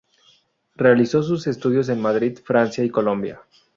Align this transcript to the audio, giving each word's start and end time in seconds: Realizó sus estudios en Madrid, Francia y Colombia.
Realizó 0.77 1.21
sus 1.21 1.45
estudios 1.45 1.87
en 1.89 2.01
Madrid, 2.01 2.39
Francia 2.43 2.83
y 2.83 2.89
Colombia. 2.89 3.39